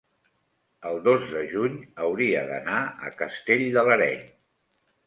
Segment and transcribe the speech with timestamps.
[0.91, 4.27] el dos de juny hauria d'anar a Castell de l'Areny.